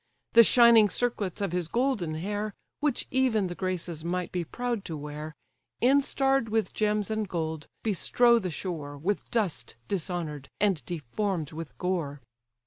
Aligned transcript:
The 0.33 0.43
shining 0.43 0.89
circlets 0.89 1.41
of 1.41 1.51
his 1.51 1.67
golden 1.67 2.15
hair, 2.15 2.55
Which 2.79 3.05
even 3.11 3.45
the 3.45 3.53
Graces 3.53 4.03
might 4.03 4.31
be 4.31 4.43
proud 4.43 4.83
to 4.85 4.97
wear, 4.97 5.35
Instarr'd 5.79 6.49
with 6.49 6.73
gems 6.73 7.11
and 7.11 7.29
gold, 7.29 7.67
bestrow 7.83 8.39
the 8.39 8.49
shore, 8.49 8.97
With 8.97 9.29
dust 9.29 9.75
dishonour'd, 9.87 10.49
and 10.59 10.83
deform'd 10.85 11.51
with 11.51 11.77
gore. 11.77 12.19